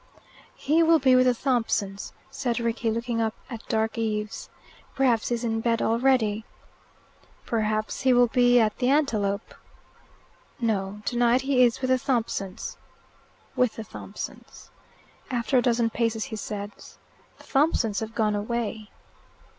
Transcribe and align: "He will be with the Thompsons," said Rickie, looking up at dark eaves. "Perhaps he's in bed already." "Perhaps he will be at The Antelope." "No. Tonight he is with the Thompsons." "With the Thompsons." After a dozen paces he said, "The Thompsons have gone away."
"He 0.55 0.81
will 0.81 0.97
be 0.97 1.15
with 1.15 1.27
the 1.27 1.35
Thompsons," 1.35 2.11
said 2.31 2.59
Rickie, 2.59 2.89
looking 2.89 3.21
up 3.21 3.35
at 3.51 3.63
dark 3.67 3.99
eaves. 3.99 4.49
"Perhaps 4.95 5.29
he's 5.29 5.43
in 5.43 5.61
bed 5.61 5.79
already." 5.79 6.43
"Perhaps 7.45 8.01
he 8.01 8.11
will 8.11 8.25
be 8.25 8.59
at 8.59 8.75
The 8.79 8.89
Antelope." 8.89 9.53
"No. 10.59 11.03
Tonight 11.05 11.41
he 11.41 11.63
is 11.63 11.81
with 11.81 11.91
the 11.91 11.99
Thompsons." 11.99 12.77
"With 13.55 13.75
the 13.75 13.83
Thompsons." 13.83 14.71
After 15.29 15.59
a 15.59 15.61
dozen 15.61 15.91
paces 15.91 16.23
he 16.23 16.35
said, 16.35 16.71
"The 17.37 17.43
Thompsons 17.43 17.99
have 17.99 18.15
gone 18.15 18.33
away." 18.35 18.89